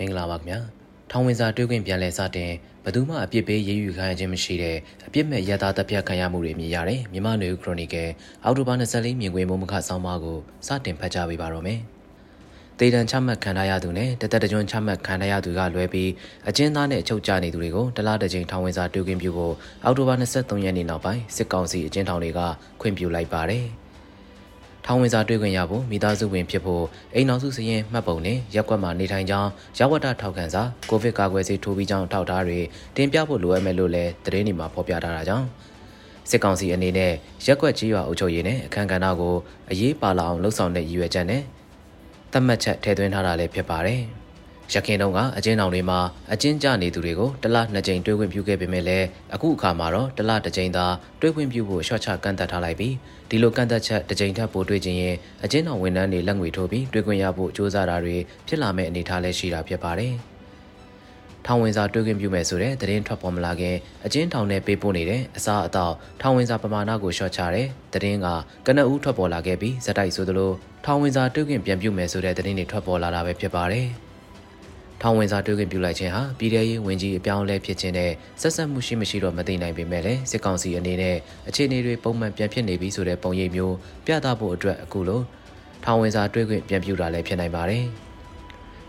[0.00, 0.58] မင်္ဂလာပါခင်ဗျာ
[1.10, 2.52] ထောင်ဝင်စာတွေးခွင့်ပြန်လဲစတင်
[2.84, 4.76] ဘသူမှအပြစ်ပေးရေးယူခံရခြင်းမရှိတဲ့
[5.06, 8.08] အပြစ်မဲ့ရသားတပ်ဖြတ်ခံရမှုတွေမြင်ရတယ်မြန်မာနေခရိုနီကယ်
[8.44, 11.80] အောက်တိုဘာ24မြင်ကွင်းမုံမခဆောင်းပါးကိုစတင်ဖတ်ကြားပေးပါတော့မယ်
[12.78, 16.10] တေတံချမှတ်ခံရသူနဲ့တသက်တကြွချမှတ်ခံရသူကလွဲပြီး
[16.48, 19.54] အကျဉ်းသားနဲ့အချုပ်ကျနေသူတွေကိုတလားတစ်ကြိမ်ထောင်ဝင်စာတွေးခွင့်ပြုဖို့
[19.84, 22.40] အောက်တိုဘာ23ရက်နေ့နောက်ပိုင်းစစ်ကောင်စီအကျဉ်းထောင်တွေက
[22.80, 23.66] ခွင့်ပြုလိုက်ပါတယ်။
[24.86, 26.84] ထောင်ဝင်စာတွေ့ခွင့်ရဖို့မိသားစုဝင်ဖြစ်ဖို့
[27.14, 32.58] အိမ်နောက်စုစရင်မှတ်ပုံနဲ့ရက်ကွက်မှာနေထိုင်ကြောင်းရဝတ္တထောက်ခံစာကိုဗစ်ကာကွယ်ဆေးထိုးပြီးကြောင်းထောက်ထားတွေ
[32.96, 35.46] တင်ပြဖို့လိုအပ်မယ်လို့လည်းသတင်းတွေမှာဖော်ပြထားတာကြောင့်
[36.30, 37.12] စစ်ကောင်စီအနေနဲ့
[37.46, 39.34] ရက်ကွက်ကြီးရွာအုပ်ချုပ်ရေးနဲ့အခမ်းကဏ္ဍကို
[39.70, 41.42] အရေးပါလာအောင်လှုံ့ဆော်တဲ့ရည်ရွယ်ချက်နဲ့
[42.32, 44.02] သတ်မှတ်ချက်ထည့်သွင်းထားတာလည်းဖြစ်ပါတယ်။
[44.74, 45.98] ရခင်တုန်းကအကျဉ်းထောင်တွေမှာ
[46.32, 50.86] အကျဉ်းကျနေသူတွေကိုတစ်လနှစ်ကြိမ်တွေးခွင့်ပြုခဲ့ပေမဲ့လည်းအခုအခါမှာတော့တစ်လတစ်ကြိမ်သာ
[51.20, 52.94] တွေးခွင့်ပြုဖို့ရှော့ချကန့်သက်ထားလိုက်ပြီး
[53.30, 58.16] ဒီလိုကန့်သက်ချက်တစ်ကြိမ်ထပ်ပို့တွေးခြင်းရင်အကျဉ်းထောင်ဝန်ထမ်းတွေလက်ငွေထိုးပြီးတွေးခွင့်ရဖို့ကြိုးစားတာတွေ
[58.48, 60.14] ဖြစ်လာမဲ့အနေအထားလည်းရှိတာဖြစ်ပါတယ်။
[61.46, 68.26] ထောင်ဝင်စာတွေးခွင့်ပြုမယ်ဆိုတဲ့သတင်းထွက်ပေါ်မလာခင်အကျဉ်းထောင်နဲ့ပေးပို့နေတဲ့အစားအသောက်ထောင်ဝင်စာပမာဏကိုရှော့ချတဲ့သတင်းက
[68.66, 70.52] ကနအူးထွက်ပေါ်လာခဲ့ပြီးဇက်တိုက်ဆိုသလို
[70.84, 73.88] ထောင်ဝင်စာတွေးခွင့်ပြန်ပြုမယ်ဆိုတဲ့သတင်းတွေထွက်ပေါ်လာတာပဲဖြစ်ပါတယ်။
[75.02, 81.16] ထောင်ဝင်စာတွေ့ခွင့်ပြုလိုက်ခြင်းဟာပြည်ထရေးဝင်ကြီးအပြောင်းလဲဖြစ်ခြင်းနဲ့ဆက်ဆက်မှုရှိမရှိတော့မသိနိုင်ပေမဲ့လည်းစစ်ကောင်စီအနေနဲ့
[81.48, 83.74] အခြေအနေတွေပုံမှန်ပြန်ဖြစ်နေပြီဆိုတဲ့ပုံရိပ်မျိုး
[84.06, 85.20] ပြသဖို့အတွက်အခုလို
[85.84, 87.84] ထောင်ဝင်စာတွေ့ခွင့်ပြန်ပြုတာလည်းဖြစ်နိုင်ပါတယ်။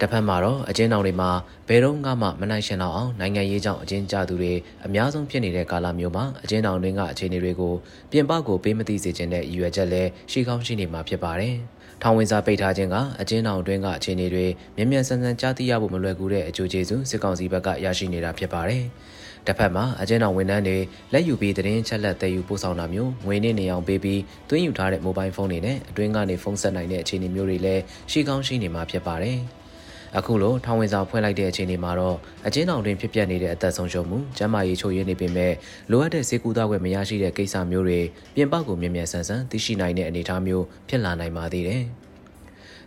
[0.00, 1.30] တစ်ဖက်မှာတော့အကျဉ်းထောင်တွေမှာ
[1.68, 2.10] ဘယ်တော့မှ
[2.40, 4.52] မနိုင်ရှင်တော့အောင်နိုင်ငံရေးကြောင့်အကျဉ်းကျသူတွေ
[4.86, 7.74] အများဆုံးဖြစ်နေတဲ့ကာလမျိုးမှာအကျဉ်းထောင်တွင်းကအခြေအနေတွေကို
[8.10, 11.54] ပြင်ပကိုပေးမသိစေချင်တဲ့ရည်ရွယ်ချက်လည်းရှိကောင်းရှိနေမှာဖြစ်ပါတယ်။
[12.02, 18.84] ထောင်ဝင်စာပိတ်ထားခြင်းကအကျဉ်းထောင်တွင်းကအခြေအနေတွေမြန်မြန်ဆန်ဆန်ကြားသိရဖို့မလွယ်ကူတဲ့အကျိုးကျေးဇူးစစ်ကောင်စီဘက်ကရရှိနေတာဖြစ်ပါတယ်။
[19.46, 20.78] တစ်ဖက်မှာအကျဉ်းတော်ဝန်ထမ်းတွေ
[21.12, 29.38] လက်ယူပြီးသတင်းချက်လက်သယ်ယူပို့ဆောင်တာမျိုးငွေနဲ့နေအောင်ပေးပြီးသွင်းယူထားတဲ့မိုဘိုင်းဖုန်းတွေနဲ့အတွင်းကနေဖုန်းဆက်နိုင်တဲ့အခြေအနေမျိုးတွေလည်းရှိကောင်းရှိနေမှာဖြစ်ပါတယ်။
[30.16, 35.52] အခုလိုထောင်ဝင်စာဖွင့်လိုက်တဲ့အခြေအနေမှာတော့အကျဉ်းထောင်တွင်ဖြစ်ပျက်နေတဲ့အသက်ဆုံးရှုံးမှုကျန်းမာရေးချို့ယွင်းနေပေမဲ့
[35.90, 38.00] လိုအပ်တဲ့ဆေးကုသခွင့်မရရှိတဲ့ကိစ္စမျိုးတွေ
[38.34, 41.84] ပြင်ပကိုမြင်မြန်ဆန်ဆန်သိရှိနိုင်တဲ့အနေအထားမျိုးဖြစ်လာနိုင်ပါသေးတယ်။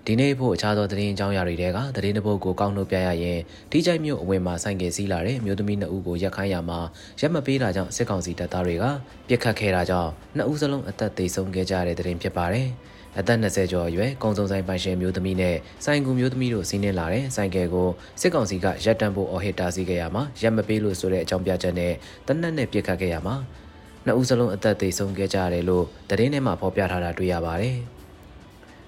[0.05, 1.63] ဒီနေ့ဖို့အခြားသောသတင်းအကြောင်းအရာတွေက
[1.95, 3.39] သတင်းတစ်ပုဒ်ကိုကောက်နှုတ်ပြရရင်
[3.71, 6.79] ဒီကြိုက်မျိုးအဝင်မှာဆိုင်ကယ်စီးလာတဲ့မျိုးသမီးနှစ်ဦးကိုရက်ခိုင်းရမှာ
[7.21, 8.85] ရက်မပေးတာကြောင့်စစ်ကောင်စီတပ်သားတွေက
[9.27, 12.67] ပြစ်ခတ်ခဲ့တာကြောင့်နှစ်ဦးစလုံးအသက်သေဆုံးခဲ့ကြတဲ့သတင်းဖြစ်ပါတယ်။
[13.19, 15.55] အသက်20ကျော်အရွယ်ကုံစုံဆိုင်ပိုင်ရှင်မျိုးသမီးနဲ့
[15.85, 17.89] ဆိုင်ကူမျိုးသမီးတို့စီးနင်းလာတဲ့ဆိုင်ကယ်ကို
[18.21, 21.93] စစ်ကောင်စီကရပ်တန့်ဖို့အော်ဟစ်တားဆီးခဲ့ရမှာရပ်မပေးလို့ဆိုတဲ့အကြောင်းပြချက်နဲ့
[22.27, 23.35] တနက်နဲ့ပြစ်ခတ်ခဲ့ရမှာ
[24.05, 27.77] နှစ်ဦးစလုံးအသက်သေဆုံးခဲ့ကြရတယ်လို့သတင်းထဲမှာဖော်ပြထားတာတွေ့ရပါတယ်။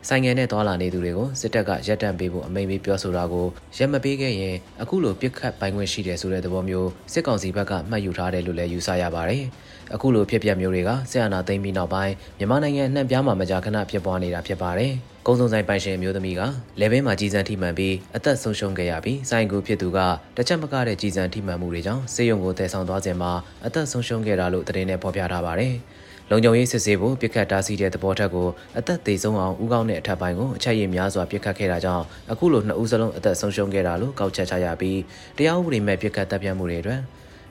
[0.08, 3.48] ဆိုင်ငယ်နဲ့သွာလာနေသူတွေကိုစစ်တပ်ကရပ်တန့်ပေးဖို့အမိန့်ပေးပြောဆိုတာကို
[3.78, 9.44] ရပ်မပေးခဲ့ရင်အခုလိုပြစ်ခတ်ပိုင်ခွင့်ရှိတယ်ဆိုတဲ့သဘောမျိုးစစ်ကောင်စီဘက်ကမှတ်ယူထားတယ်လို့လည်းယူဆရပါတယ်။
[9.94, 14.92] အခုလိုဖြစ်ပျက်မျိုးတွေကဆရာနာသိမ်းပြီးနောက်ပိုင်းမြန်မာနိုင်ငံနှံ့ပြားမှာမကြာခဏဖြစ်ပွားနေတာဖြစ်ပါတယ်။
[15.28, 16.42] ကုန်းစုံဆိုင်ပိုင်ရှင်မျိုးသမီးက
[16.80, 20.00] လေဘင်းမှာကြီးစံထိမှန်ပြီးအသက်ဆုံးရှုံးခဲ့ရပြီးဆိုင်ကူဖြစ်သူက
[20.38, 23.32] တချက်မကတဲ့ကြီးစံထိမှန်မှုတွေကြောင့်စေယုံကိုတည်ဆောင်သွားခြင်းမှာ
[23.66, 25.76] အသက်ဆုံးရှုံးခဲ့တာလို့သတင်းနဲ့ဖော်ပြထားပါတယ်။
[26.30, 28.48] လုံခြုံရေးစစ်ဆေးဖို့ပြစ်ခတ်တားဆီးတဲ့သဘောထက်ကို
[28.78, 35.00] အသက်သေဆုံးအောင်ဥကောင်းတဲ့အထက်ပိုင်းကိုအချက်ရည်များစွာပြစ်ခတ်ခဲ့တာကြောင့်အခုလိုနှစ်ဦးစလုံးအသက်ဆုံးရှုံးခဲ့တာလို့ကောက်ချက်ချရပြီး
[35.38, 37.02] တရားဥပဒေမဲ့ပြစ်ခတ်တပ်ဖြတ်မှုတွေအတွက်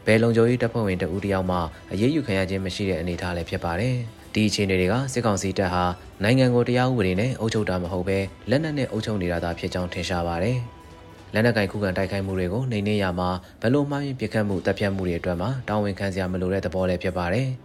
[0.07, 1.59] ဘယ်လုံခြုံရေးတပ်ဖွဲ့ဝင်တဦးတယောက်မှ
[1.93, 3.97] အရေးယူခံရခြင်းမရှိတဲ့အနေအထားလည်းဖြစ်ပါတယ်။
[4.35, 5.85] ဒီအခြေအနေတွေကစစ်ကောင်စီတပ်ဟာ
[6.23, 8.19] နိုင်ငံကိုတရားဥပဒေနဲ့အုပ်ချုပ်တာမဟုတ်ဘဲ
[8.51, 10.59] လက်နက်နဲ့အုပ်ချုပ်နေတာသာဖြစ်ကြောင်းထင်ရှားပါတယ်။
[11.35, 13.29] လက်နက်ကင်ခုခံတိုက်ခိုက်မှုတွေကိုနှိမ်နင်းရမှာ
[13.63, 17.49] ဘလို့မှရင်ပြစ်ခတ်မှုတပ်ဖြတ်မှုတွေအတွက်မှာတာဝန်ခံစရာမလိုတဲ့သဘောလည်းဖြစ်ပါတယ်။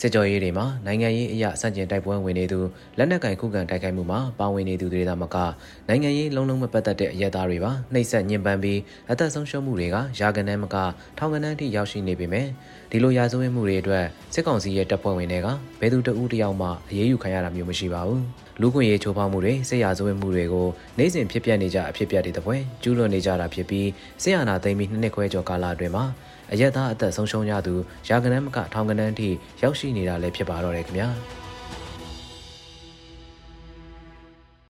[0.00, 2.60] စစ်ကြောရေးတွေမှာနိုင်ငံရေးအရာစန့်ကျင်တိုက်ပွဲဝင်နေသူ
[2.98, 5.36] လက်နက်ကင်ခုခံတိုက်ခိုက်မှုမှာပါဝင်နေသူတွေသာမက
[5.88, 10.76] နိုင်ငံရေးလုံးလုံးမပတ်သက်တဲ့အရက်သားတွေပါနှိပ်စက်ညှဉ်းပန်းပြီးအသက်ဆုံးရှုံးမှုတွေကရာဂဏန်းမက
[11.18, 12.46] ထောင်ကဏန်းထိရောက်ရှိနေပေမဲ့
[12.90, 15.48] ဒီလိုရာဇဝတ်မှုတွေအတွက်စစ်ကောင်စီရဲ့တပ်ဖွဲ့ဝင်တွေက
[15.80, 18.22] ဘယ်သူတဦးတယောက်မှအရေးယူခံရတာမျိုးမရှိပါဘူး
[18.60, 20.66] လူခွင့်ရေးချိုးဖောက်မှုတွေစစ်ရာဇဝတ်မှုတွေကို
[20.98, 23.88] နိုင်စဉ်ဖြစ်ပျက်နေကြအဖြစ်ပြတဲ့တဲ့ပွဲကျူးလွန်နေကြတာဖြစ်ပြီး
[24.22, 26.04] စစ်အာဏာသိမ်းပြီးနှစ်နှစ်ခွဲကျော်ကာလအတွင်းမှာ
[26.52, 27.74] အရက်သားအသက်ဆုံးရှုံးရသူ
[28.08, 29.28] ရာဂဏန်းမကထောင်ကဏန်းထိ
[29.62, 31.10] ရောက်ရှိနေတာလည်းဖြစ်ပါတော့တယ်ခင်ဗျာ။